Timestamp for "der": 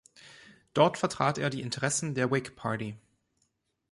2.15-2.31